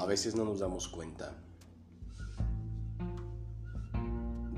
A 0.00 0.06
veces 0.06 0.34
no 0.34 0.46
nos 0.46 0.60
damos 0.60 0.88
cuenta 0.88 1.34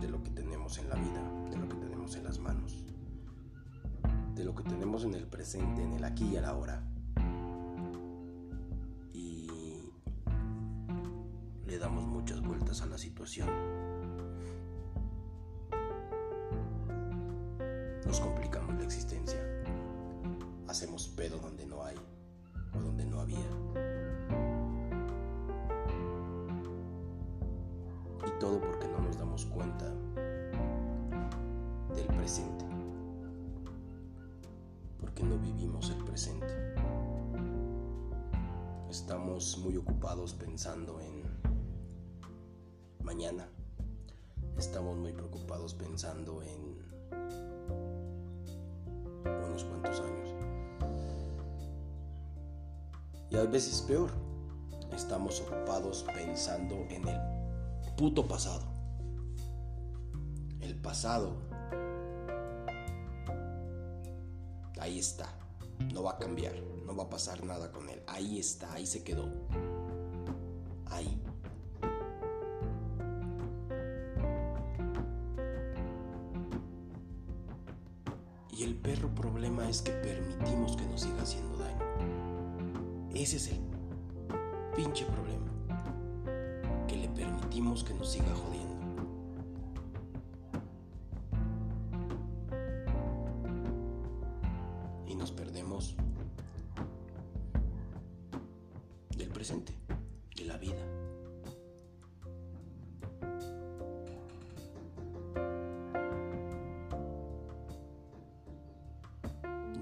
de 0.00 0.08
lo 0.08 0.22
que 0.22 0.30
tenemos 0.30 0.78
en 0.78 0.88
la 0.88 0.94
vida, 0.94 1.20
de 1.50 1.56
lo 1.56 1.68
que 1.68 1.74
tenemos 1.74 2.14
en 2.14 2.22
las 2.22 2.38
manos, 2.38 2.84
de 4.36 4.44
lo 4.44 4.54
que 4.54 4.62
tenemos 4.62 5.02
en 5.02 5.14
el 5.14 5.26
presente, 5.26 5.82
en 5.82 5.94
el 5.94 6.04
aquí 6.04 6.26
y 6.26 6.36
el 6.36 6.44
ahora. 6.44 6.84
Y 9.12 9.48
le 11.66 11.76
damos 11.76 12.04
muchas 12.04 12.40
vueltas 12.40 12.80
a 12.82 12.86
la 12.86 12.96
situación. 12.96 13.48
Nos 18.06 18.20
complicamos 18.20 18.76
la 18.76 18.84
existencia. 18.84 19.40
Hacemos 20.68 21.08
pedo 21.08 21.38
donde 21.38 21.66
no 21.66 21.82
hay 21.82 21.96
o 22.74 22.78
donde 22.78 23.04
no 23.04 23.20
había. 23.20 23.91
Y 28.26 28.30
todo 28.38 28.60
porque 28.60 28.88
no 28.88 28.98
nos 29.00 29.18
damos 29.18 29.44
cuenta 29.46 29.86
del 31.94 32.06
presente. 32.06 32.64
Porque 35.00 35.22
no 35.22 35.38
vivimos 35.38 35.90
el 35.90 36.04
presente. 36.04 36.46
Estamos 38.88 39.58
muy 39.58 39.76
ocupados 39.76 40.34
pensando 40.34 41.00
en 41.00 41.22
mañana. 43.02 43.48
Estamos 44.58 44.96
muy 44.96 45.12
preocupados 45.12 45.74
pensando 45.74 46.42
en 46.42 46.82
unos 49.48 49.64
cuantos 49.64 50.00
años. 50.00 50.28
Y 53.30 53.36
a 53.36 53.44
veces 53.44 53.80
peor, 53.82 54.10
estamos 54.92 55.40
ocupados 55.40 56.04
pensando 56.14 56.86
en 56.90 57.08
el 57.08 57.31
puto 57.96 58.26
pasado. 58.26 58.62
El 60.60 60.76
pasado, 60.76 61.36
ahí 64.80 64.98
está, 64.98 65.28
no 65.92 66.02
va 66.02 66.12
a 66.12 66.18
cambiar, 66.18 66.54
no 66.86 66.96
va 66.96 67.04
a 67.04 67.10
pasar 67.10 67.44
nada 67.44 67.70
con 67.72 67.88
él. 67.88 68.02
Ahí 68.06 68.38
está, 68.38 68.72
ahí 68.72 68.86
se 68.86 69.02
quedó. 69.02 69.28
Ahí. 70.86 71.20
Y 78.50 78.64
el 78.64 78.76
perro 78.76 79.12
problema 79.14 79.68
es 79.68 79.82
que 79.82 79.92
permitimos 79.92 80.76
que 80.76 80.86
nos 80.86 81.00
siga 81.00 81.22
haciendo 81.22 81.58
daño. 81.58 81.84
Ese 83.14 83.36
es 83.36 83.48
el 83.48 83.60
pinche 84.76 85.04
problema. 85.06 85.51
Permitimos 87.52 87.84
que 87.84 87.92
nos 87.92 88.10
siga 88.10 88.34
jodiendo. 88.34 88.82
Y 95.06 95.14
nos 95.14 95.30
perdemos 95.32 95.94
del 99.18 99.28
presente, 99.28 99.74
de 100.34 100.44
la 100.46 100.56
vida. 100.56 100.80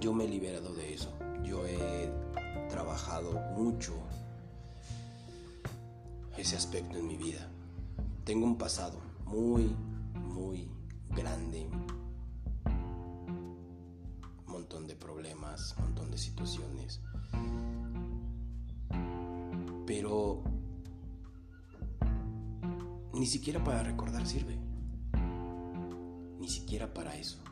Yo 0.01 0.13
me 0.13 0.25
he 0.25 0.29
liberado 0.29 0.75
de 0.75 0.95
eso. 0.95 1.13
Yo 1.45 1.65
he 1.69 2.11
trabajado 2.69 3.31
mucho 3.57 3.93
ese 6.37 6.57
aspecto 6.57 6.99
en 6.99 7.07
mi 7.07 7.17
vida. 7.17 7.49
Tengo 8.31 8.47
un 8.47 8.57
pasado 8.57 9.01
muy, 9.27 9.75
muy 10.15 10.71
grande. 11.09 11.69
Un 14.47 14.53
montón 14.53 14.87
de 14.87 14.95
problemas, 14.95 15.75
un 15.79 15.87
montón 15.87 16.13
de 16.13 16.17
situaciones. 16.17 17.01
Pero 19.85 20.45
ni 23.15 23.27
siquiera 23.27 23.65
para 23.65 23.83
recordar 23.83 24.25
sirve. 24.25 24.57
Ni 26.39 26.49
siquiera 26.49 26.95
para 26.95 27.17
eso. 27.17 27.43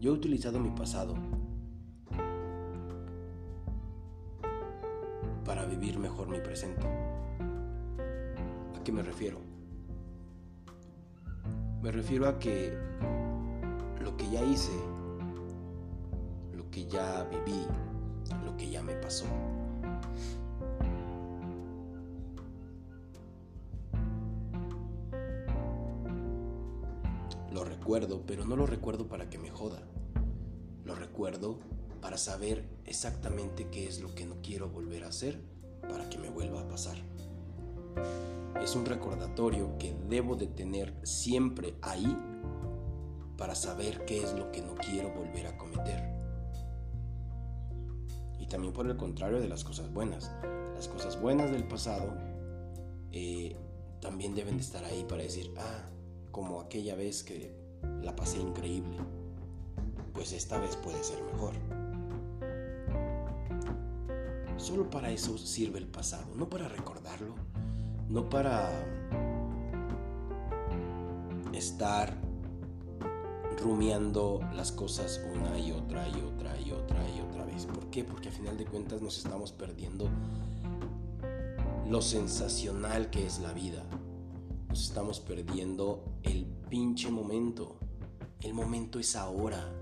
Yo 0.00 0.12
he 0.12 0.14
utilizado 0.14 0.58
mi 0.58 0.70
pasado 0.70 1.14
para 5.44 5.66
vivir 5.66 5.98
mejor 5.98 6.26
mi 6.28 6.40
presente. 6.40 6.86
¿A 8.84 8.86
qué 8.86 8.92
me 8.92 9.02
refiero? 9.02 9.38
Me 11.80 11.90
refiero 11.90 12.28
a 12.28 12.38
que 12.38 12.76
lo 14.02 14.14
que 14.14 14.30
ya 14.30 14.44
hice, 14.44 14.78
lo 16.54 16.70
que 16.70 16.84
ya 16.84 17.26
viví, 17.30 17.62
lo 18.44 18.54
que 18.58 18.68
ya 18.68 18.82
me 18.82 18.92
pasó, 18.96 19.24
lo 27.54 27.64
recuerdo, 27.64 28.20
pero 28.26 28.44
no 28.44 28.54
lo 28.54 28.66
recuerdo 28.66 29.08
para 29.08 29.30
que 29.30 29.38
me 29.38 29.48
joda. 29.48 29.80
Lo 30.84 30.94
recuerdo 30.94 31.58
para 32.02 32.18
saber 32.18 32.68
exactamente 32.84 33.68
qué 33.70 33.88
es 33.88 34.02
lo 34.02 34.14
que 34.14 34.26
no 34.26 34.42
quiero 34.42 34.68
volver 34.68 35.04
a 35.04 35.08
hacer 35.08 35.40
para 35.80 36.10
que 36.10 36.18
me 36.18 36.28
vuelva 36.28 36.60
a 36.60 36.68
pasar. 36.68 36.98
Es 38.62 38.76
un 38.76 38.86
recordatorio 38.86 39.76
que 39.78 39.94
debo 40.08 40.36
de 40.36 40.46
tener 40.46 40.94
siempre 41.02 41.74
ahí 41.82 42.16
para 43.36 43.54
saber 43.54 44.04
qué 44.04 44.22
es 44.22 44.32
lo 44.32 44.50
que 44.52 44.62
no 44.62 44.74
quiero 44.74 45.10
volver 45.12 45.46
a 45.46 45.58
cometer. 45.58 46.14
Y 48.38 48.46
también 48.46 48.72
por 48.72 48.86
el 48.86 48.96
contrario 48.96 49.40
de 49.40 49.48
las 49.48 49.64
cosas 49.64 49.92
buenas. 49.92 50.30
Las 50.74 50.88
cosas 50.88 51.20
buenas 51.20 51.50
del 51.50 51.66
pasado 51.66 52.14
eh, 53.12 53.56
también 54.00 54.34
deben 54.34 54.56
de 54.56 54.62
estar 54.62 54.84
ahí 54.84 55.04
para 55.08 55.22
decir, 55.22 55.52
ah, 55.56 55.88
como 56.30 56.60
aquella 56.60 56.94
vez 56.94 57.22
que 57.22 57.54
la 58.02 58.14
pasé 58.16 58.38
increíble, 58.40 58.96
pues 60.12 60.32
esta 60.32 60.58
vez 60.58 60.76
puede 60.76 61.02
ser 61.02 61.22
mejor. 61.22 61.54
Solo 64.56 64.88
para 64.88 65.10
eso 65.10 65.36
sirve 65.38 65.78
el 65.78 65.86
pasado, 65.86 66.34
no 66.34 66.48
para 66.48 66.68
recordarlo, 66.68 67.34
no 68.14 68.30
para 68.30 68.70
estar 71.52 72.16
rumiando 73.60 74.40
las 74.54 74.70
cosas 74.70 75.20
una 75.34 75.58
y 75.58 75.72
otra 75.72 76.08
y 76.08 76.20
otra 76.20 76.60
y 76.60 76.70
otra 76.70 77.10
y 77.10 77.20
otra 77.20 77.44
vez. 77.44 77.66
¿Por 77.66 77.90
qué? 77.90 78.04
Porque 78.04 78.28
a 78.28 78.32
final 78.32 78.56
de 78.56 78.66
cuentas 78.66 79.02
nos 79.02 79.18
estamos 79.18 79.50
perdiendo 79.50 80.08
lo 81.88 82.00
sensacional 82.00 83.10
que 83.10 83.26
es 83.26 83.40
la 83.40 83.52
vida. 83.52 83.82
Nos 84.68 84.84
estamos 84.84 85.18
perdiendo 85.18 86.04
el 86.22 86.46
pinche 86.70 87.10
momento. 87.10 87.78
El 88.42 88.54
momento 88.54 89.00
es 89.00 89.16
ahora. 89.16 89.74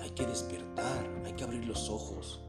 Hay 0.00 0.10
que 0.10 0.26
despertar, 0.26 1.22
hay 1.24 1.32
que 1.34 1.44
abrir 1.44 1.64
los 1.64 1.88
ojos. 1.90 2.45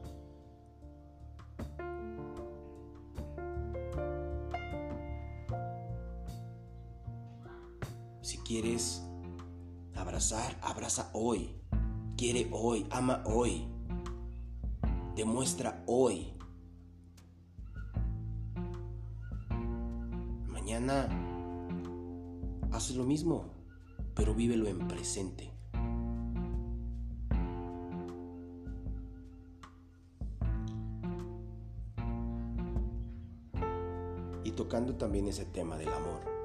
Quieres 8.48 9.06
abrazar, 9.94 10.58
abraza 10.62 11.10
hoy. 11.12 11.50
Quiere 12.16 12.48
hoy, 12.50 12.86
ama 12.90 13.22
hoy. 13.26 13.68
Demuestra 15.14 15.84
hoy. 15.86 16.32
Mañana 20.46 21.10
haz 22.72 22.90
lo 22.92 23.04
mismo, 23.04 23.52
pero 24.14 24.34
vívelo 24.34 24.66
en 24.66 24.88
presente. 24.88 25.52
Y 34.42 34.52
tocando 34.52 34.96
también 34.96 35.28
ese 35.28 35.44
tema 35.44 35.76
del 35.76 35.90
amor. 35.90 36.37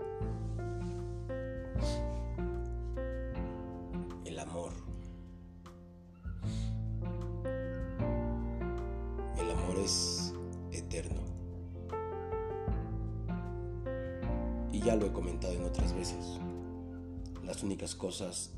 Cosas 18.04 18.52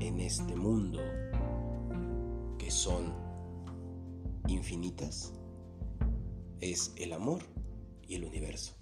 en 0.00 0.18
este 0.18 0.56
mundo 0.56 0.98
que 2.58 2.72
son 2.72 3.14
infinitas 4.48 5.32
es 6.58 6.92
el 6.96 7.12
amor 7.12 7.40
y 8.08 8.16
el 8.16 8.24
universo. 8.24 8.74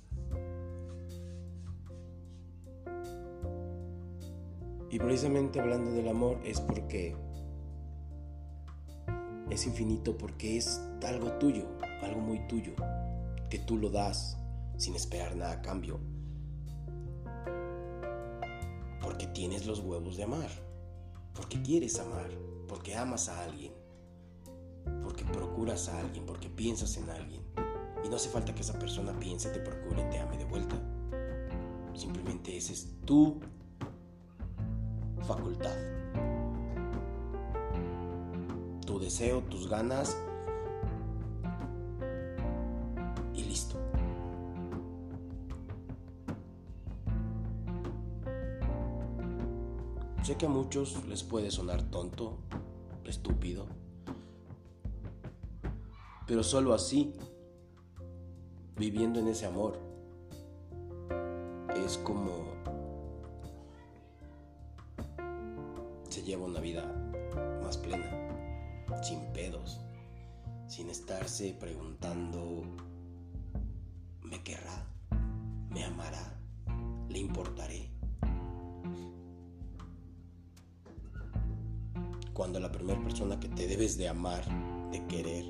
Y 4.90 4.98
precisamente 4.98 5.60
hablando 5.60 5.92
del 5.92 6.08
amor 6.08 6.40
es 6.42 6.58
porque 6.62 7.14
es 9.50 9.66
infinito 9.66 10.16
porque 10.16 10.56
es 10.56 10.80
algo 11.06 11.32
tuyo, 11.32 11.66
algo 12.00 12.22
muy 12.22 12.48
tuyo, 12.48 12.72
que 13.50 13.58
tú 13.58 13.76
lo 13.76 13.90
das 13.90 14.38
sin 14.78 14.96
esperar 14.96 15.36
nada 15.36 15.52
a 15.52 15.60
cambio. 15.60 16.00
Tienes 19.38 19.66
los 19.66 19.78
huevos 19.78 20.16
de 20.16 20.24
amar, 20.24 20.50
porque 21.32 21.62
quieres 21.62 22.00
amar, 22.00 22.28
porque 22.66 22.96
amas 22.96 23.28
a 23.28 23.44
alguien, 23.44 23.72
porque 25.04 25.24
procuras 25.24 25.88
a 25.88 26.00
alguien, 26.00 26.26
porque 26.26 26.48
piensas 26.48 26.96
en 26.96 27.08
alguien. 27.08 27.44
Y 28.04 28.08
no 28.08 28.16
hace 28.16 28.30
falta 28.30 28.52
que 28.52 28.62
esa 28.62 28.76
persona 28.76 29.16
piense, 29.16 29.50
te 29.50 29.60
procure, 29.60 30.02
te 30.06 30.18
ame 30.18 30.38
de 30.38 30.44
vuelta. 30.44 30.74
Simplemente 31.94 32.56
ese 32.56 32.72
es 32.72 32.88
tu 33.04 33.38
facultad. 35.24 35.76
Tu 38.84 38.98
deseo, 38.98 39.42
tus 39.42 39.68
ganas 39.68 40.16
Sé 50.28 50.36
que 50.36 50.44
a 50.44 50.50
muchos 50.50 51.06
les 51.06 51.22
puede 51.22 51.50
sonar 51.50 51.84
tonto, 51.84 52.36
estúpido, 53.06 53.64
pero 56.26 56.42
solo 56.42 56.74
así, 56.74 57.14
viviendo 58.76 59.20
en 59.20 59.28
ese 59.28 59.46
amor, 59.46 59.78
es 61.82 61.96
como 61.96 62.44
lleva 66.26 66.44
una 66.44 66.60
vida 66.60 66.84
más 67.62 67.78
plena, 67.78 68.04
sin 69.02 69.20
pedos, 69.32 69.80
sin 70.66 70.90
estarse 70.90 71.56
preguntando, 71.58 72.64
¿me 74.24 74.42
querrá? 74.42 74.86
¿Me 75.70 75.84
amará? 75.84 76.38
¿Le 77.08 77.18
importaré? 77.18 77.87
La 82.58 82.72
primera 82.72 83.00
persona 83.00 83.38
que 83.38 83.48
te 83.48 83.68
debes 83.68 83.96
de 83.96 84.08
amar, 84.08 84.44
de 84.90 85.06
querer, 85.06 85.44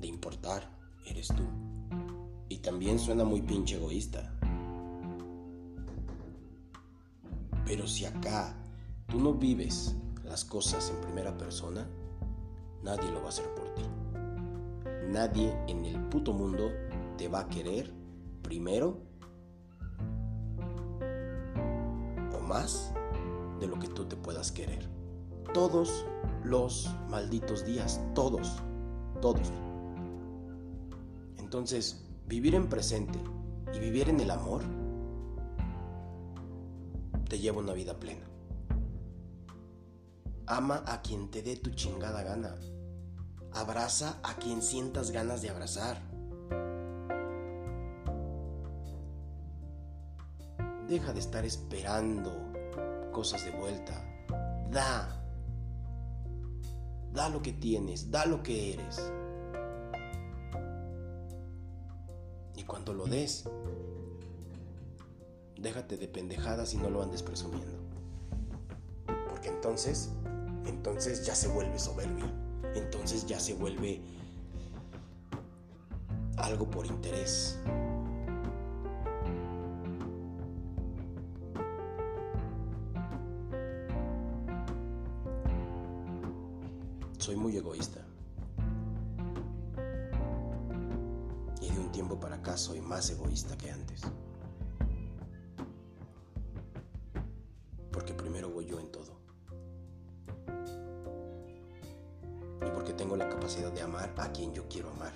de 0.00 0.06
importar, 0.06 0.62
eres 1.04 1.26
tú. 1.28 1.42
Y 2.48 2.58
también 2.58 3.00
suena 3.00 3.24
muy 3.24 3.42
pinche 3.42 3.74
egoísta. 3.74 4.32
Pero 7.66 7.86
si 7.88 8.04
acá 8.04 8.56
tú 9.08 9.18
no 9.18 9.34
vives 9.34 9.96
las 10.24 10.44
cosas 10.44 10.90
en 10.90 11.00
primera 11.00 11.36
persona, 11.36 11.88
nadie 12.84 13.10
lo 13.10 13.18
va 13.20 13.26
a 13.26 13.30
hacer 13.30 13.52
por 13.56 13.74
ti. 13.74 13.82
Nadie 15.08 15.52
en 15.66 15.84
el 15.84 16.00
puto 16.08 16.32
mundo 16.32 16.70
te 17.18 17.26
va 17.26 17.40
a 17.40 17.48
querer 17.48 17.92
primero 18.42 19.02
o 22.32 22.40
más 22.40 22.92
de 23.58 23.66
lo 23.66 23.80
que 23.80 23.88
tú 23.88 24.04
te 24.04 24.16
puedas 24.16 24.52
querer. 24.52 24.99
Todos 25.52 26.06
los 26.44 26.88
malditos 27.08 27.64
días, 27.66 28.00
todos, 28.14 28.62
todos. 29.20 29.50
Entonces, 31.38 32.04
vivir 32.26 32.54
en 32.54 32.68
presente 32.68 33.18
y 33.74 33.80
vivir 33.80 34.08
en 34.08 34.20
el 34.20 34.30
amor 34.30 34.62
te 37.28 37.40
lleva 37.40 37.58
una 37.58 37.72
vida 37.72 37.98
plena. 37.98 38.26
Ama 40.46 40.84
a 40.86 41.02
quien 41.02 41.30
te 41.30 41.42
dé 41.42 41.56
tu 41.56 41.70
chingada 41.70 42.22
gana. 42.22 42.56
Abraza 43.52 44.20
a 44.22 44.34
quien 44.34 44.62
sientas 44.62 45.10
ganas 45.10 45.42
de 45.42 45.50
abrazar. 45.50 46.00
Deja 50.88 51.12
de 51.12 51.20
estar 51.20 51.44
esperando 51.44 52.32
cosas 53.12 53.44
de 53.44 53.50
vuelta. 53.50 54.04
Da. 54.70 55.19
Da 57.12 57.28
lo 57.28 57.42
que 57.42 57.52
tienes, 57.52 58.10
da 58.10 58.26
lo 58.26 58.42
que 58.42 58.74
eres. 58.74 59.12
Y 62.56 62.62
cuando 62.64 62.92
lo 62.92 63.06
des, 63.06 63.44
déjate 65.56 65.96
de 65.96 66.08
pendejadas 66.08 66.74
y 66.74 66.76
no 66.76 66.90
lo 66.90 67.02
andes 67.02 67.22
presumiendo. 67.22 67.78
Porque 69.28 69.48
entonces 69.48 70.10
entonces 70.66 71.26
ya 71.26 71.34
se 71.34 71.48
vuelve 71.48 71.78
soberbia, 71.78 72.24
entonces 72.74 73.26
ya 73.26 73.38
se 73.38 73.54
vuelve 73.54 74.00
algo 76.36 76.70
por 76.70 76.86
interés. 76.86 77.58
Soy 87.20 87.36
muy 87.36 87.56
egoísta. 87.56 88.00
Y 91.62 91.70
de 91.70 91.78
un 91.78 91.92
tiempo 91.92 92.18
para 92.18 92.36
acá 92.36 92.56
soy 92.56 92.80
más 92.80 93.08
egoísta 93.10 93.56
que 93.56 93.70
antes. 93.70 94.00
Porque 97.92 98.14
primero 98.14 98.50
voy 98.50 98.66
yo 98.66 98.80
en 98.80 98.90
todo. 98.90 99.20
tengo 103.00 103.16
la 103.16 103.30
capacidad 103.30 103.72
de 103.72 103.80
amar 103.80 104.12
a 104.18 104.30
quien 104.30 104.52
yo 104.52 104.68
quiero 104.68 104.90
amar 104.90 105.14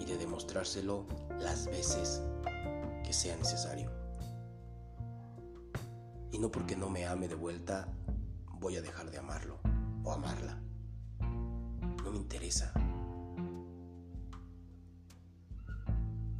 y 0.00 0.04
de 0.04 0.18
demostrárselo 0.18 1.06
las 1.38 1.66
veces 1.66 2.20
que 3.04 3.12
sea 3.12 3.36
necesario. 3.36 3.88
Y 6.32 6.40
no 6.40 6.50
porque 6.50 6.74
no 6.74 6.90
me 6.90 7.06
ame 7.06 7.28
de 7.28 7.36
vuelta 7.36 7.86
voy 8.58 8.78
a 8.78 8.82
dejar 8.82 9.12
de 9.12 9.18
amarlo 9.18 9.71
o 10.04 10.12
amarla. 10.12 10.60
No 12.04 12.10
me 12.10 12.18
interesa. 12.18 12.72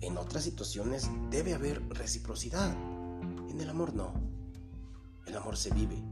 En 0.01 0.17
otras 0.19 0.45
situaciones 0.45 1.09
debe 1.31 1.55
haber 1.55 1.87
reciprocidad. 1.91 2.77
En 3.49 3.61
el 3.61 3.71
amor 3.71 3.95
no. 3.95 4.13
El 5.27 5.37
amor 5.37 5.57
se 5.57 5.73
vive. 5.73 6.03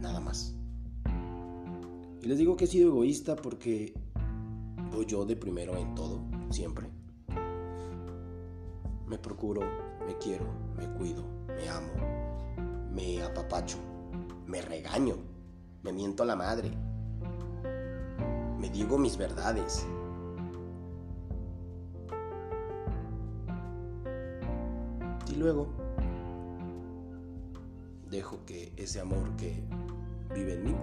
Nada 0.00 0.20
más. 0.20 0.54
Y 2.22 2.26
les 2.26 2.38
digo 2.38 2.56
que 2.56 2.64
he 2.64 2.68
sido 2.68 2.88
egoísta 2.88 3.36
porque 3.36 3.92
voy 4.90 5.04
yo 5.06 5.26
de 5.26 5.36
primero 5.36 5.76
en 5.76 5.94
todo, 5.94 6.22
siempre. 6.50 6.88
Me 9.06 9.18
procuro, 9.18 9.60
me 10.06 10.16
quiero, 10.16 10.46
me 10.76 10.88
cuido, 10.94 11.22
me 11.48 11.68
amo, 11.68 11.92
me 12.90 13.22
apapacho, 13.22 13.76
me 14.46 14.62
regaño, 14.62 15.16
me 15.84 15.92
miento 15.92 16.22
a 16.22 16.26
la 16.26 16.34
madre, 16.34 16.70
me 18.58 18.70
digo 18.70 18.96
mis 18.98 19.16
verdades. 19.18 19.86
Y 25.30 25.36
luego 25.36 25.68
dejo 28.10 28.44
que 28.46 28.72
ese 28.76 29.00
amor 29.00 29.36
que 29.36 29.62
vive 30.34 30.54
en 30.54 30.64
mí 30.64 30.74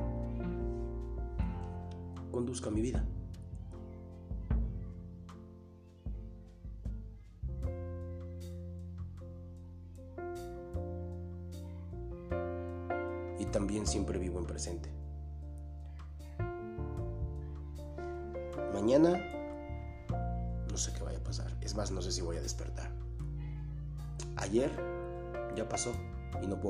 conduzca 2.32 2.70
mi 2.70 2.82
vida. 2.82 3.04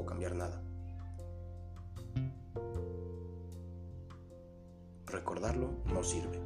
Cambiar 0.05 0.35
nada. 0.35 0.61
recordarlo 5.11 5.69
no 5.93 6.03
sirve. 6.03 6.39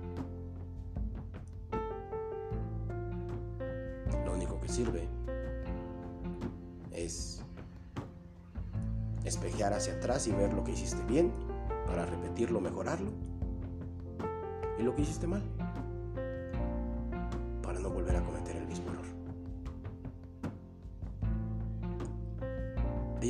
Lo 4.25 4.33
único 4.33 4.59
que 4.59 4.67
sirve 4.67 5.07
es 6.91 7.41
espejear 9.24 9.74
hacia 9.74 9.93
atrás 9.93 10.27
y 10.27 10.31
ver 10.31 10.53
lo 10.53 10.63
que 10.63 10.71
hiciste 10.71 11.03
bien 11.05 11.31
para 11.85 12.05
repetirlo, 12.05 12.59
mejorarlo 12.59 13.12
y 14.77 14.83
lo 14.83 14.95
que 14.95 15.03
hiciste 15.03 15.27
mal 15.27 15.43
para 17.62 17.79
no 17.79 17.89
volver 17.89 18.15
a 18.15 18.21
cometer 18.21 18.35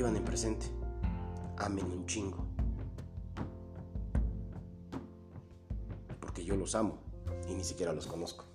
En 0.06 0.24
presente, 0.24 0.68
amen 1.58 1.86
un 1.86 2.06
chingo. 2.06 2.46
Porque 6.22 6.46
yo 6.46 6.56
los 6.56 6.76
amo 6.76 7.00
y 7.50 7.56
ni 7.56 7.64
siquiera 7.64 7.92
los 7.92 8.06
conozco. 8.06 8.46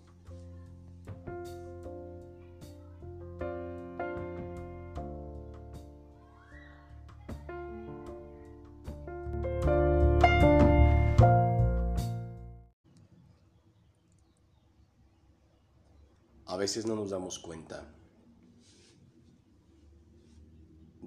A 16.46 16.56
veces 16.56 16.86
no 16.86 16.94
nos 16.94 17.10
damos 17.10 17.40
cuenta 17.40 17.92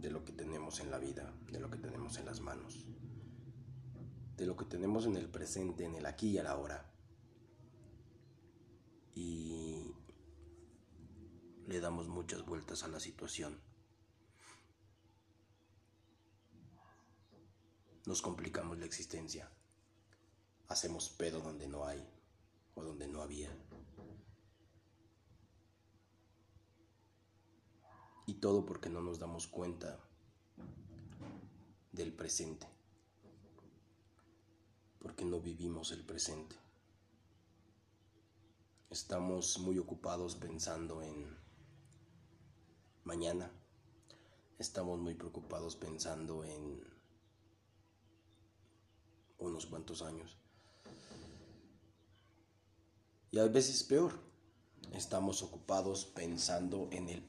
de 0.04 0.12
lo 0.12 0.26
que 0.26 0.34
en 0.80 0.92
la 0.92 0.98
vida, 0.98 1.34
de 1.51 1.60
lo 1.60 1.70
que 1.70 1.77
tenemos 1.77 2.18
en 2.18 2.25
las 2.25 2.42
manos, 2.42 2.86
de 4.38 4.46
lo 4.46 4.56
que 4.56 4.65
tenemos 4.65 5.06
en 5.06 5.15
el 5.15 5.30
presente, 5.30 5.86
en 5.86 5.96
el 5.96 6.06
aquí 6.06 6.38
y 6.38 6.42
la 6.42 6.51
ahora. 6.51 6.89
Y 9.15 9.94
le 11.68 11.80
damos 11.80 12.08
muchas 12.08 12.46
vueltas 12.46 12.84
a 12.84 12.88
la 12.88 13.00
situación. 13.00 13.60
Nos 18.06 18.22
complicamos 18.22 18.77
la 18.80 18.86
existencia. 18.86 19.50
Hacemos 20.68 21.10
pedo 21.10 21.42
donde 21.42 21.68
no 21.68 21.86
hay 21.86 22.06
o 22.75 22.84
donde 22.84 23.08
no 23.08 23.22
había. 23.22 23.56
Y 28.25 28.36
todo 28.36 28.65
porque 28.65 28.89
no 28.89 29.01
nos 29.01 29.20
damos 29.20 29.48
cuenta 29.48 30.00
del 31.91 32.13
presente. 32.13 32.67
Porque 35.00 35.25
no 35.25 35.39
vivimos 35.39 35.91
el 35.91 36.03
presente. 36.03 36.55
Estamos 38.89 39.60
muy 39.60 39.77
ocupados 39.79 40.36
pensando 40.36 41.01
en 41.01 41.36
mañana. 43.03 43.51
Estamos 44.60 45.00
muy 45.00 45.15
preocupados 45.15 45.75
pensando 45.75 46.43
en 46.43 46.83
unos 49.39 49.65
cuantos 49.65 50.01
años. 50.01 50.38
Y 53.31 53.39
a 53.39 53.45
veces 53.45 53.83
peor. 53.83 54.13
Estamos 54.91 55.41
ocupados 55.41 56.05
pensando 56.05 56.88
en 56.91 57.10
el 57.10 57.27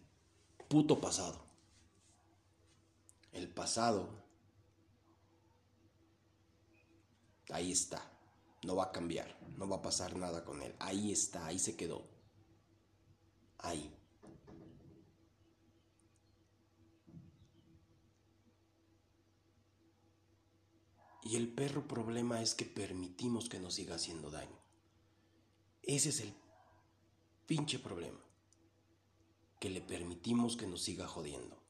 puto 0.68 1.00
pasado. 1.00 1.43
El 3.34 3.48
pasado, 3.48 4.08
ahí 7.50 7.72
está. 7.72 8.00
No 8.62 8.76
va 8.76 8.84
a 8.84 8.92
cambiar, 8.92 9.36
no 9.58 9.68
va 9.68 9.76
a 9.76 9.82
pasar 9.82 10.16
nada 10.16 10.44
con 10.44 10.62
él. 10.62 10.74
Ahí 10.78 11.12
está, 11.12 11.44
ahí 11.46 11.58
se 11.58 11.76
quedó. 11.76 12.08
Ahí. 13.58 13.92
Y 21.24 21.36
el 21.36 21.48
perro 21.48 21.88
problema 21.88 22.40
es 22.40 22.54
que 22.54 22.64
permitimos 22.64 23.48
que 23.48 23.58
nos 23.58 23.74
siga 23.74 23.96
haciendo 23.96 24.30
daño. 24.30 24.58
Ese 25.82 26.10
es 26.10 26.20
el 26.20 26.32
pinche 27.46 27.80
problema 27.80 28.20
que 29.58 29.70
le 29.70 29.80
permitimos 29.80 30.56
que 30.56 30.66
nos 30.66 30.82
siga 30.82 31.08
jodiendo. 31.08 31.63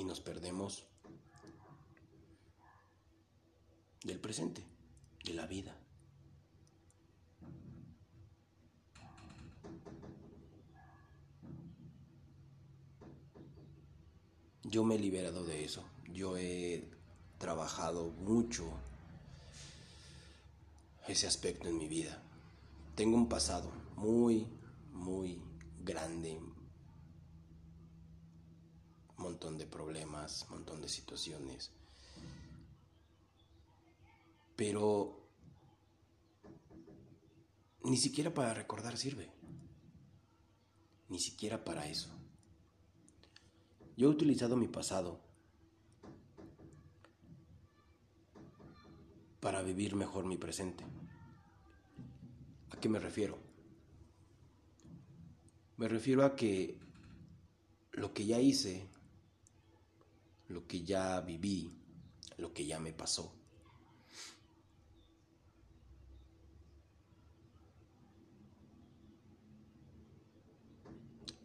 Y 0.00 0.04
nos 0.04 0.18
perdemos 0.22 0.86
del 4.02 4.18
presente, 4.18 4.64
de 5.26 5.34
la 5.34 5.46
vida. 5.46 5.76
Yo 14.62 14.84
me 14.84 14.94
he 14.94 14.98
liberado 14.98 15.44
de 15.44 15.64
eso. 15.64 15.84
Yo 16.10 16.38
he 16.38 16.88
trabajado 17.36 18.08
mucho 18.08 18.72
ese 21.08 21.26
aspecto 21.26 21.68
en 21.68 21.76
mi 21.76 21.88
vida. 21.88 22.22
Tengo 22.94 23.18
un 23.18 23.28
pasado 23.28 23.70
muy, 23.96 24.46
muy 24.94 25.42
grande, 25.84 26.40
montón 29.20 29.58
de 29.58 29.66
problemas, 29.66 30.46
montón 30.50 30.80
de 30.80 30.88
situaciones. 30.88 31.70
Pero 34.56 35.20
ni 37.84 37.96
siquiera 37.96 38.32
para 38.34 38.54
recordar 38.54 38.96
sirve. 38.96 39.30
Ni 41.08 41.18
siquiera 41.18 41.64
para 41.64 41.86
eso. 41.86 42.10
Yo 43.96 44.08
he 44.08 44.10
utilizado 44.10 44.56
mi 44.56 44.68
pasado 44.68 45.20
para 49.40 49.62
vivir 49.62 49.94
mejor 49.96 50.26
mi 50.26 50.36
presente. 50.36 50.84
¿A 52.70 52.78
qué 52.78 52.88
me 52.88 52.98
refiero? 52.98 53.38
Me 55.76 55.88
refiero 55.88 56.24
a 56.24 56.36
que 56.36 56.78
lo 57.92 58.12
que 58.12 58.26
ya 58.26 58.38
hice, 58.38 58.86
lo 60.50 60.66
que 60.66 60.82
ya 60.82 61.20
viví, 61.20 61.72
lo 62.36 62.52
que 62.52 62.66
ya 62.66 62.78
me 62.78 62.92
pasó, 62.92 63.32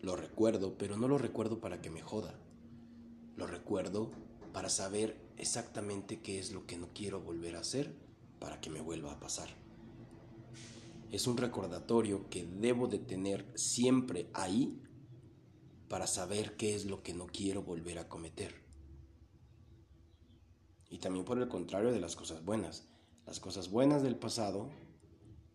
lo 0.05 0.15
recuerdo, 0.15 0.77
pero 0.77 0.97
no 0.97 1.07
lo 1.07 1.17
recuerdo 1.17 1.59
para 1.59 1.81
que 1.81 1.89
me 1.89 2.01
joda. 2.01 2.35
Lo 3.37 3.47
recuerdo 3.47 4.11
para 4.53 4.69
saber 4.69 5.19
exactamente 5.37 6.21
qué 6.21 6.39
es 6.39 6.51
lo 6.51 6.65
que 6.65 6.77
no 6.77 6.89
quiero 6.93 7.19
volver 7.19 7.55
a 7.55 7.61
hacer 7.61 7.93
para 8.39 8.61
que 8.61 8.69
me 8.69 8.81
vuelva 8.81 9.13
a 9.13 9.19
pasar. 9.19 9.49
Es 11.11 11.27
un 11.27 11.37
recordatorio 11.37 12.29
que 12.29 12.45
debo 12.45 12.87
de 12.87 12.99
tener 12.99 13.45
siempre 13.55 14.29
ahí 14.33 14.79
para 15.89 16.07
saber 16.07 16.55
qué 16.55 16.75
es 16.75 16.85
lo 16.85 17.01
que 17.01 17.13
no 17.13 17.27
quiero 17.27 17.63
volver 17.63 17.97
a 17.97 18.07
cometer. 18.07 18.64
También 21.05 21.23
por 21.23 21.37
el 21.37 21.47
contrario 21.47 21.91
de 21.91 21.99
las 21.99 22.15
cosas 22.15 22.43
buenas. 22.43 22.87
Las 23.27 23.39
cosas 23.39 23.69
buenas 23.69 24.01
del 24.01 24.15
pasado 24.15 24.71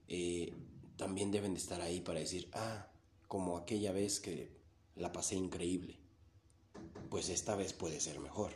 eh, 0.06 0.54
también 0.96 1.32
deben 1.32 1.54
de 1.54 1.58
estar 1.58 1.80
ahí 1.80 2.00
para 2.00 2.20
decir, 2.20 2.48
ah, 2.52 2.86
como 3.26 3.56
aquella 3.56 3.90
vez 3.90 4.20
que 4.20 4.56
la 4.94 5.10
pasé 5.10 5.34
increíble, 5.34 5.98
pues 7.10 7.30
esta 7.30 7.56
vez 7.56 7.72
puede 7.72 7.98
ser 7.98 8.20
mejor. 8.20 8.52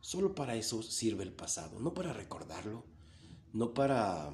Solo 0.00 0.32
para 0.32 0.54
eso 0.54 0.80
sirve 0.84 1.24
el 1.24 1.32
pasado, 1.32 1.80
no 1.80 1.92
para 1.92 2.12
recordarlo, 2.12 2.84
no 3.52 3.74
para 3.74 4.32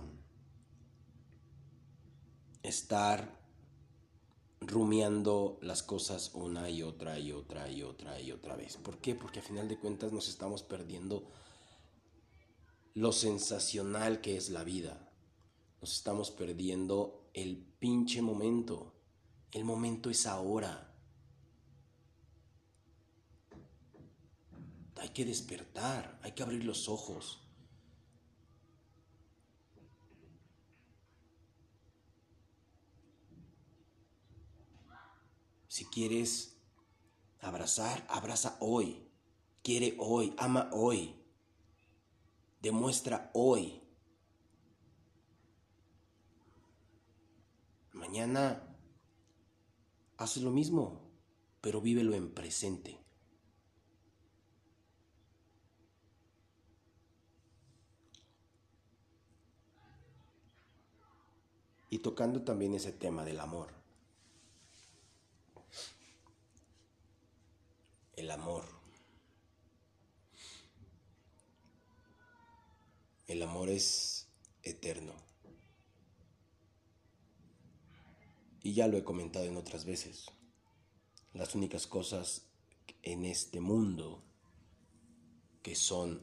estar 2.62 3.40
rumiando 4.66 5.58
las 5.62 5.82
cosas 5.82 6.30
una 6.34 6.70
y 6.70 6.82
otra 6.82 7.18
y 7.18 7.32
otra 7.32 7.70
y 7.70 7.82
otra 7.82 8.20
y 8.20 8.32
otra 8.32 8.56
vez. 8.56 8.76
¿Por 8.76 8.98
qué? 8.98 9.14
Porque 9.14 9.40
a 9.40 9.42
final 9.42 9.68
de 9.68 9.78
cuentas 9.78 10.12
nos 10.12 10.28
estamos 10.28 10.62
perdiendo 10.62 11.30
lo 12.94 13.12
sensacional 13.12 14.20
que 14.20 14.36
es 14.36 14.50
la 14.50 14.64
vida. 14.64 15.10
Nos 15.80 15.94
estamos 15.94 16.30
perdiendo 16.30 17.28
el 17.34 17.56
pinche 17.56 18.22
momento. 18.22 18.94
El 19.52 19.64
momento 19.64 20.10
es 20.10 20.26
ahora. 20.26 20.90
Hay 24.96 25.10
que 25.10 25.24
despertar, 25.24 26.18
hay 26.22 26.32
que 26.32 26.42
abrir 26.42 26.64
los 26.64 26.88
ojos. 26.88 27.43
Si 35.74 35.86
quieres 35.86 36.56
abrazar, 37.40 38.06
abraza 38.08 38.56
hoy. 38.60 39.10
Quiere 39.64 39.96
hoy, 39.98 40.32
ama 40.38 40.70
hoy. 40.72 41.16
Demuestra 42.62 43.32
hoy. 43.34 43.82
Mañana 47.92 48.62
haz 50.16 50.36
lo 50.36 50.52
mismo, 50.52 51.10
pero 51.60 51.80
vívelo 51.80 52.14
en 52.14 52.32
presente. 52.32 53.00
y 61.90 61.98
tocando 61.98 62.42
también 62.42 62.74
ese 62.74 62.92
tema 62.92 63.24
del 63.24 63.38
amor. 63.40 63.83
Es 73.74 74.28
eterno. 74.62 75.14
Y 78.62 78.72
ya 78.72 78.88
lo 78.88 78.96
he 78.96 79.04
comentado 79.04 79.44
en 79.44 79.56
otras 79.56 79.84
veces. 79.84 80.26
Las 81.32 81.54
únicas 81.54 81.86
cosas 81.86 82.46
en 83.02 83.24
este 83.24 83.60
mundo 83.60 84.24
que 85.62 85.74
son 85.74 86.22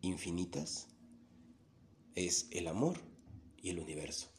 infinitas 0.00 0.88
es 2.14 2.48
el 2.50 2.68
amor 2.68 2.98
y 3.56 3.70
el 3.70 3.78
universo. 3.78 4.30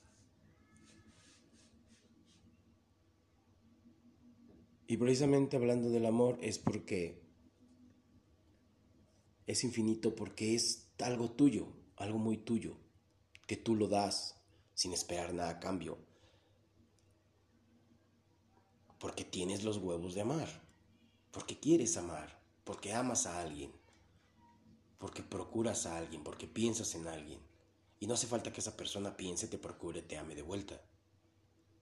Y 4.88 4.98
precisamente 4.98 5.58
hablando 5.58 5.90
del 5.90 6.06
amor 6.06 6.38
es 6.42 6.60
porque 6.60 7.24
es 9.48 9.64
infinito 9.64 10.16
porque 10.16 10.56
es 10.56 10.85
algo 11.04 11.32
tuyo, 11.32 11.68
algo 11.98 12.18
muy 12.18 12.38
tuyo, 12.38 12.78
que 13.48 13.58
tú 13.58 13.76
lo 13.76 13.88
das 13.88 14.36
sin 14.74 14.94
esperar 14.94 15.34
nada 15.34 15.50
a 15.50 15.60
cambio. 15.60 15.98
Porque 19.00 19.24
tienes 19.24 19.64
los 19.64 19.78
huevos 19.78 20.14
de 20.14 20.22
amar, 20.22 20.48
porque 21.32 21.60
quieres 21.60 21.98
amar, 21.98 22.40
porque 22.64 22.94
amas 22.94 23.26
a 23.26 23.42
alguien, 23.42 23.72
porque 24.98 25.22
procuras 25.22 25.86
a 25.86 25.98
alguien, 25.98 26.24
porque 26.24 26.48
piensas 26.48 26.96
en 26.96 27.08
alguien. 27.08 27.40
Y 28.00 28.08
no 28.08 28.14
hace 28.14 28.28
falta 28.28 28.52
que 28.52 28.62
esa 28.62 28.76
persona 28.76 29.16
piense, 29.16 29.48
te 29.48 29.58
procure, 29.58 30.02
te 30.02 30.18
ame 30.18 30.36
de 30.36 30.42
vuelta. 30.42 30.82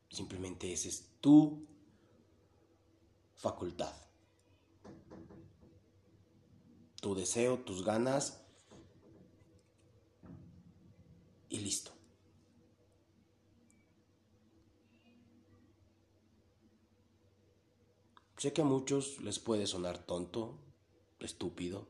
Simplemente 0.10 0.72
ese 0.72 0.90
es 0.90 1.06
tu 1.22 1.66
facultad 3.36 3.94
tu 7.04 7.14
deseo, 7.16 7.60
tus 7.60 7.84
ganas 7.84 8.43
y 11.54 11.60
listo. 11.60 11.92
Sé 18.38 18.52
que 18.52 18.62
a 18.62 18.66
muchos 18.66 19.22
les 19.22 19.40
puede 19.40 19.68
sonar 19.68 20.00
tonto, 20.00 20.58
estúpido, 21.20 21.88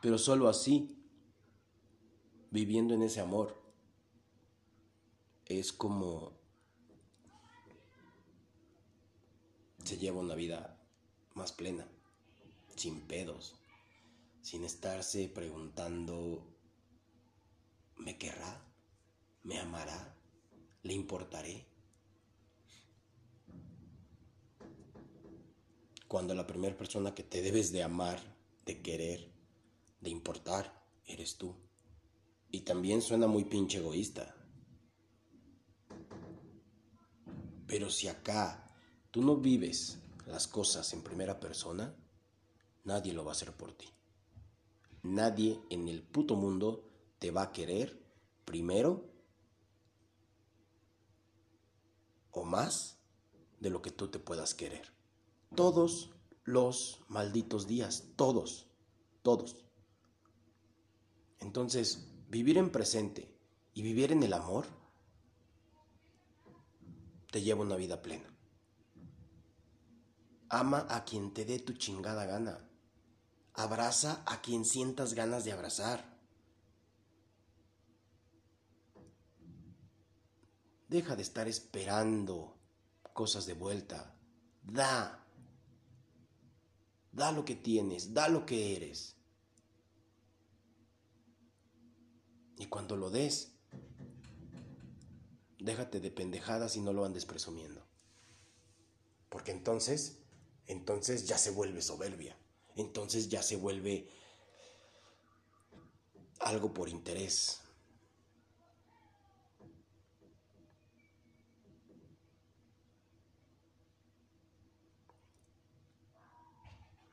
pero 0.00 0.18
solo 0.18 0.48
así, 0.48 0.98
viviendo 2.50 2.94
en 2.94 3.02
ese 3.02 3.20
amor, 3.20 3.62
es 5.46 5.72
como 5.72 6.32
se 9.84 9.98
lleva 9.98 10.18
una 10.18 10.34
vida 10.34 10.80
más 11.34 11.52
plena 11.52 11.86
sin 12.74 13.02
pedos, 13.02 13.54
sin 14.40 14.64
estarse 14.64 15.28
preguntando, 15.28 16.51
¿me 18.04 18.18
querrá? 18.18 18.60
¿Me 19.44 19.58
amará? 19.58 20.16
¿Le 20.82 20.92
importaré? 20.92 21.66
Cuando 26.08 26.34
la 26.34 26.46
primera 26.46 26.76
persona 26.76 27.14
que 27.14 27.22
te 27.22 27.40
debes 27.40 27.72
de 27.72 27.82
amar, 27.82 28.20
de 28.66 28.82
querer, 28.82 29.32
de 30.00 30.10
importar, 30.10 30.84
eres 31.06 31.36
tú. 31.36 31.54
Y 32.50 32.60
también 32.62 33.00
suena 33.00 33.26
muy 33.26 33.44
pinche 33.44 33.78
egoísta. 33.78 34.34
Pero 37.66 37.88
si 37.88 38.08
acá 38.08 38.66
tú 39.10 39.22
no 39.22 39.36
vives 39.36 39.98
las 40.26 40.46
cosas 40.46 40.92
en 40.92 41.02
primera 41.02 41.40
persona, 41.40 41.96
nadie 42.84 43.14
lo 43.14 43.24
va 43.24 43.30
a 43.30 43.32
hacer 43.32 43.52
por 43.56 43.72
ti. 43.72 43.88
Nadie 45.02 45.58
en 45.70 45.88
el 45.88 46.02
puto 46.02 46.36
mundo 46.36 46.91
te 47.22 47.30
va 47.30 47.42
a 47.42 47.52
querer 47.52 48.04
primero 48.44 49.08
o 52.32 52.42
más 52.42 52.98
de 53.60 53.70
lo 53.70 53.80
que 53.80 53.92
tú 53.92 54.08
te 54.08 54.18
puedas 54.18 54.54
querer. 54.56 54.92
Todos 55.54 56.10
los 56.42 56.98
malditos 57.06 57.68
días, 57.68 58.08
todos, 58.16 58.66
todos. 59.22 59.64
Entonces, 61.38 62.08
vivir 62.28 62.58
en 62.58 62.72
presente 62.72 63.32
y 63.72 63.82
vivir 63.82 64.10
en 64.10 64.24
el 64.24 64.32
amor 64.32 64.66
te 67.30 67.40
lleva 67.40 67.62
una 67.62 67.76
vida 67.76 68.02
plena. 68.02 68.28
Ama 70.48 70.88
a 70.90 71.04
quien 71.04 71.32
te 71.32 71.44
dé 71.44 71.60
tu 71.60 71.74
chingada 71.74 72.26
gana. 72.26 72.68
Abraza 73.54 74.24
a 74.26 74.42
quien 74.42 74.64
sientas 74.64 75.14
ganas 75.14 75.44
de 75.44 75.52
abrazar. 75.52 76.11
Deja 80.92 81.16
de 81.16 81.22
estar 81.22 81.48
esperando 81.48 82.56
cosas 83.12 83.46
de 83.46 83.54
vuelta. 83.54 84.14
Da. 84.62 85.26
Da 87.10 87.32
lo 87.32 87.44
que 87.44 87.56
tienes, 87.56 88.14
da 88.14 88.28
lo 88.28 88.46
que 88.46 88.76
eres. 88.76 89.16
Y 92.58 92.66
cuando 92.66 92.96
lo 92.96 93.10
des, 93.10 93.52
déjate 95.58 95.98
de 95.98 96.10
pendejadas 96.10 96.76
y 96.76 96.80
no 96.80 96.92
lo 96.92 97.04
andes 97.04 97.26
presumiendo. 97.26 97.84
Porque 99.28 99.50
entonces, 99.50 100.18
entonces 100.66 101.26
ya 101.26 101.38
se 101.38 101.50
vuelve 101.50 101.82
soberbia 101.82 102.36
entonces 102.76 103.28
ya 103.28 103.42
se 103.42 103.56
vuelve 103.56 104.08
algo 106.40 106.72
por 106.72 106.88
interés. 106.88 107.61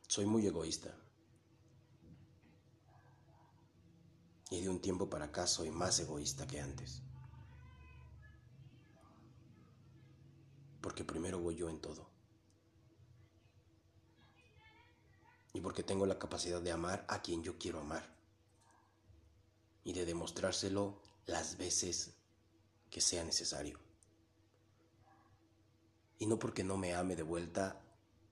Soy 0.09 0.25
muy 0.25 0.45
egoísta. 0.45 0.93
Y 4.49 4.59
de 4.59 4.67
un 4.67 4.81
tiempo 4.81 5.09
para 5.09 5.25
acá 5.25 5.47
soy 5.47 5.69
más 5.69 5.97
egoísta 5.99 6.45
que 6.45 6.59
antes. 6.59 7.01
Porque 10.81 11.05
primero 11.05 11.39
voy 11.39 11.55
yo 11.55 11.69
en 11.69 11.79
todo. 11.79 12.09
y 15.53 15.61
porque 15.61 15.83
tengo 15.83 16.05
la 16.05 16.19
capacidad 16.19 16.61
de 16.61 16.71
amar 16.71 17.05
a 17.07 17.21
quien 17.21 17.43
yo 17.43 17.57
quiero 17.57 17.79
amar 17.79 18.07
y 19.83 19.93
de 19.93 20.05
demostrárselo 20.05 21.01
las 21.25 21.57
veces 21.57 22.13
que 22.89 23.01
sea 23.01 23.23
necesario. 23.23 23.79
Y 26.19 26.27
no 26.27 26.37
porque 26.37 26.63
no 26.63 26.77
me 26.77 26.95
ame 26.95 27.15
de 27.15 27.23
vuelta 27.23 27.81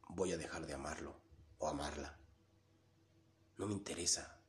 voy 0.09 0.31
a 0.33 0.37
dejar 0.37 0.67
de 0.67 0.73
amarlo 0.73 1.26
o 1.57 1.67
amarla. 1.67 2.17
No 3.57 3.67
me 3.67 3.73
interesa. 3.73 4.39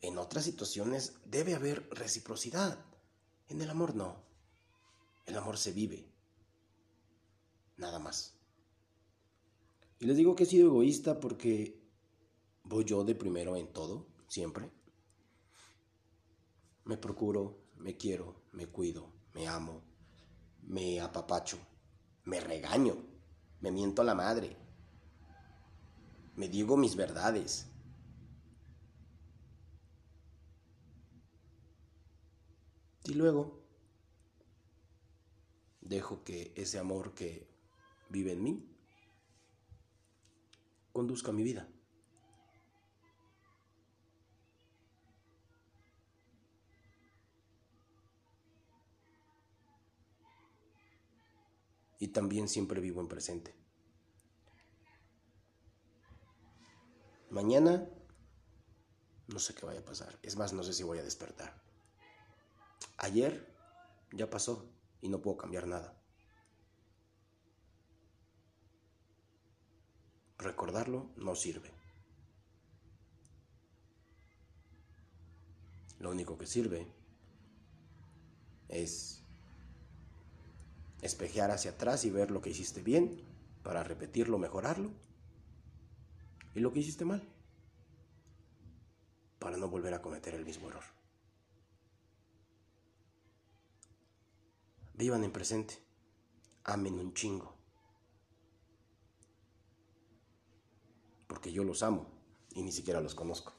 En 0.00 0.18
otras 0.18 0.44
situaciones 0.44 1.14
debe 1.24 1.54
haber 1.54 1.88
reciprocidad. 1.90 2.84
En 3.48 3.60
el 3.62 3.70
amor 3.70 3.94
no. 3.94 4.16
El 5.26 5.36
amor 5.36 5.56
se 5.56 5.72
vive. 5.72 6.12
Nada 7.76 7.98
más. 7.98 8.34
Y 10.00 10.06
les 10.06 10.16
digo 10.16 10.34
que 10.34 10.42
he 10.42 10.46
sido 10.46 10.66
egoísta 10.66 11.20
porque 11.20 11.80
voy 12.64 12.84
yo 12.84 13.04
de 13.04 13.14
primero 13.14 13.56
en 13.56 13.72
todo, 13.72 14.08
siempre. 14.26 14.68
Me 16.84 16.96
procuro, 16.96 17.62
me 17.76 17.96
quiero, 17.96 18.42
me 18.50 18.66
cuido, 18.66 19.12
me 19.34 19.46
amo, 19.46 19.82
me 20.62 21.00
apapacho, 21.00 21.58
me 22.24 22.40
regaño, 22.40 23.11
me 23.62 23.70
miento 23.70 24.02
a 24.02 24.04
la 24.04 24.14
madre, 24.14 24.56
me 26.36 26.48
digo 26.48 26.76
mis 26.76 26.96
verdades. 26.96 27.68
Y 33.04 33.14
luego 33.14 33.62
dejo 35.80 36.22
que 36.24 36.52
ese 36.56 36.78
amor 36.78 37.14
que 37.14 37.48
vive 38.08 38.32
en 38.32 38.42
mí 38.42 38.76
conduzca 40.92 41.32
mi 41.32 41.42
vida. 41.42 41.68
Y 52.02 52.08
también 52.08 52.48
siempre 52.48 52.80
vivo 52.80 53.00
en 53.00 53.06
presente. 53.06 53.54
Mañana 57.30 57.88
No 59.28 59.38
sé 59.38 59.54
qué 59.54 59.64
vaya 59.64 59.78
a 59.78 59.84
pasar. 59.84 60.18
Es 60.20 60.36
más, 60.36 60.52
no 60.52 60.64
sé 60.64 60.72
si 60.72 60.82
voy 60.82 60.98
a 60.98 61.04
despertar. 61.04 61.62
Ayer 62.96 63.54
ya 64.10 64.28
pasó 64.28 64.68
y 65.00 65.10
no 65.10 65.22
puedo 65.22 65.36
cambiar 65.36 65.68
nada. 65.68 65.96
Recordarlo 70.38 71.12
no 71.14 71.36
sirve. 71.36 71.70
Lo 76.00 76.10
único 76.10 76.36
que 76.36 76.48
sirve 76.48 76.92
es 78.66 79.21
espejear 81.02 81.50
hacia 81.50 81.72
atrás 81.72 82.04
y 82.04 82.10
ver 82.10 82.30
lo 82.30 82.40
que 82.40 82.50
hiciste 82.50 82.80
bien 82.80 83.20
para 83.62 83.84
repetirlo, 83.84 84.38
mejorarlo. 84.38 84.90
Y 86.54 86.60
lo 86.60 86.72
que 86.72 86.80
hiciste 86.80 87.04
mal 87.04 87.22
para 89.38 89.56
no 89.56 89.68
volver 89.68 89.92
a 89.92 90.00
cometer 90.00 90.34
el 90.34 90.44
mismo 90.44 90.68
error. 90.68 90.84
Vivan 94.94 95.24
en 95.24 95.32
presente. 95.32 95.74
Amen 96.64 96.98
un 97.00 97.12
chingo. 97.12 97.52
Porque 101.26 101.52
yo 101.52 101.64
los 101.64 101.82
amo 101.82 102.06
y 102.54 102.62
ni 102.62 102.70
siquiera 102.70 103.00
los 103.00 103.14
conozco. 103.14 103.52